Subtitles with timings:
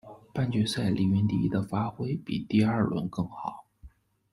[0.33, 3.67] 半决赛李云迪的发挥比第二轮更好。